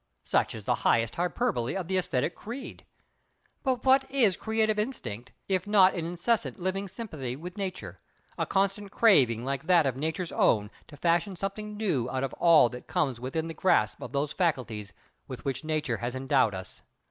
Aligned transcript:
Such 0.23 0.55
is 0.55 0.63
the 0.63 0.73
highest 0.81 1.13
hyperbole 1.13 1.75
of 1.75 1.87
the 1.87 1.95
aesthetic 1.99 2.33
creed. 2.33 2.87
But 3.61 3.85
what 3.85 4.09
is 4.09 4.35
creative 4.35 4.79
instinct, 4.79 5.31
if 5.47 5.67
not 5.67 5.93
an 5.93 6.07
incessant 6.07 6.59
living 6.59 6.87
sympathy 6.87 7.35
with 7.35 7.55
Nature, 7.55 7.99
a 8.35 8.47
constant 8.47 8.89
craving 8.89 9.45
like 9.45 9.67
that 9.67 9.85
of 9.85 9.95
Nature's 9.95 10.31
own, 10.31 10.71
to 10.87 10.97
fashion 10.97 11.35
something 11.35 11.77
new 11.77 12.09
out 12.09 12.23
of 12.23 12.33
all 12.39 12.67
that 12.69 12.87
comes 12.87 13.19
within 13.19 13.47
the 13.47 13.53
grasp 13.53 14.01
of 14.01 14.11
those 14.11 14.33
faculties 14.33 14.91
with 15.27 15.45
which 15.45 15.63
Nature 15.63 15.97
has 15.97 16.15
endowed 16.15 16.55
us? 16.55 16.81